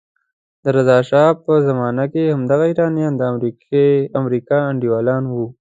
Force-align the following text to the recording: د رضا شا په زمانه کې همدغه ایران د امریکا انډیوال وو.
د 0.63 0.65
رضا 0.77 0.97
شا 1.09 1.23
په 1.43 1.53
زمانه 1.67 2.05
کې 2.13 2.23
همدغه 2.35 2.65
ایران 2.69 2.93
د 3.19 3.21
امریکا 4.19 4.57
انډیوال 4.71 5.23
وو. 5.29 5.45